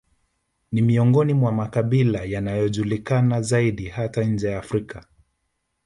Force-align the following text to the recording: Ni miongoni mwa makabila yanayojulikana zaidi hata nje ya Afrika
Ni 0.71 0.81
miongoni 0.81 1.33
mwa 1.33 1.51
makabila 1.51 2.23
yanayojulikana 2.23 3.41
zaidi 3.41 3.87
hata 3.89 4.23
nje 4.23 4.47
ya 4.47 4.59
Afrika 4.59 5.05